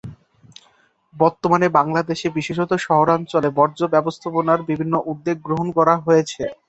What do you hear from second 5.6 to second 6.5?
করা হয়েছে।